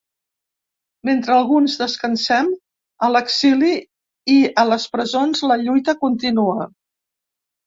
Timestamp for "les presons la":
4.71-5.59